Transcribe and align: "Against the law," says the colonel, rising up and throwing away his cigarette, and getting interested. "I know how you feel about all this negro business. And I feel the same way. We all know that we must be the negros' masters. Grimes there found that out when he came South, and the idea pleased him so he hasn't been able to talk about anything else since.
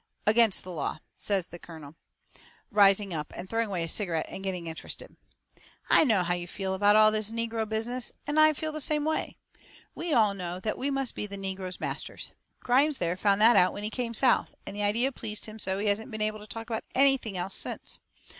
"Against 0.25 0.63
the 0.63 0.71
law," 0.71 0.97
says 1.13 1.49
the 1.49 1.59
colonel, 1.59 1.93
rising 2.71 3.13
up 3.13 3.31
and 3.35 3.47
throwing 3.47 3.67
away 3.67 3.81
his 3.81 3.91
cigarette, 3.91 4.25
and 4.29 4.43
getting 4.43 4.65
interested. 4.65 5.15
"I 5.91 6.05
know 6.05 6.23
how 6.23 6.33
you 6.33 6.47
feel 6.47 6.73
about 6.73 6.95
all 6.95 7.11
this 7.11 7.29
negro 7.29 7.69
business. 7.69 8.11
And 8.25 8.39
I 8.39 8.53
feel 8.53 8.71
the 8.71 8.81
same 8.81 9.05
way. 9.05 9.37
We 9.93 10.11
all 10.11 10.33
know 10.33 10.59
that 10.61 10.79
we 10.79 10.89
must 10.89 11.13
be 11.13 11.27
the 11.27 11.37
negros' 11.37 11.79
masters. 11.79 12.31
Grimes 12.61 12.97
there 12.97 13.15
found 13.15 13.41
that 13.41 13.55
out 13.55 13.73
when 13.73 13.83
he 13.83 13.91
came 13.91 14.15
South, 14.15 14.55
and 14.65 14.75
the 14.75 14.81
idea 14.81 15.11
pleased 15.11 15.45
him 15.45 15.59
so 15.59 15.77
he 15.77 15.85
hasn't 15.85 16.09
been 16.09 16.19
able 16.19 16.39
to 16.39 16.47
talk 16.47 16.67
about 16.67 16.83
anything 16.95 17.37
else 17.37 17.53
since. 17.53 17.99